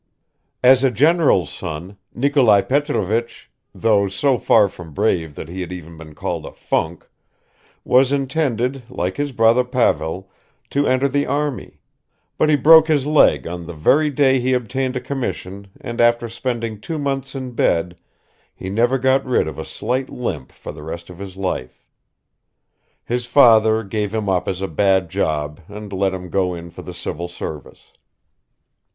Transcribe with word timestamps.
As 0.63 0.83
a 0.83 0.89
general's 0.89 1.51
son, 1.51 1.95
Nikolai 2.11 2.61
Petrovich 2.61 3.51
though 3.75 4.07
so 4.07 4.39
far 4.39 4.67
from 4.67 4.95
brave 4.95 5.35
that 5.35 5.47
he 5.47 5.61
had 5.61 5.71
even 5.71 5.95
been 5.95 6.15
called 6.15 6.43
a 6.43 6.51
"funk" 6.51 7.07
was 7.83 8.11
intended, 8.11 8.81
like 8.89 9.17
his 9.17 9.31
brother 9.31 9.63
Pavel, 9.63 10.27
to 10.71 10.87
enter 10.87 11.07
the 11.07 11.27
army; 11.27 11.81
but 12.39 12.49
he 12.49 12.55
broke 12.55 12.87
his 12.87 13.05
leg 13.05 13.45
on 13.45 13.67
the 13.67 13.75
very 13.75 14.09
day 14.09 14.39
he 14.39 14.53
obtained 14.53 14.95
a 14.95 14.99
commission 14.99 15.67
and 15.79 16.01
after 16.01 16.27
spending 16.27 16.81
two 16.81 16.97
months 16.97 17.35
in 17.35 17.51
bed 17.51 17.95
he 18.55 18.71
never 18.71 18.97
got 18.97 19.23
rid 19.23 19.47
of 19.47 19.59
a 19.59 19.63
slight 19.63 20.09
limp 20.09 20.51
for 20.51 20.71
the 20.71 20.81
rest 20.81 21.11
of 21.11 21.19
his 21.19 21.37
life. 21.37 21.85
His 23.05 23.27
father 23.27 23.83
gave 23.83 24.15
him 24.15 24.27
up 24.29 24.47
as 24.47 24.63
a 24.63 24.67
bad 24.67 25.11
job 25.11 25.59
and 25.67 25.93
let 25.93 26.11
him 26.11 26.31
go 26.31 26.55
in 26.55 26.71
for 26.71 26.81
the 26.81 26.91
civil 26.95 27.27
service. 27.27 27.91